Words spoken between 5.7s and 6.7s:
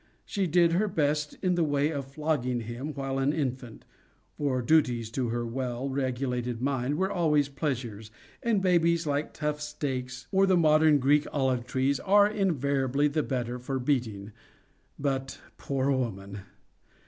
regulated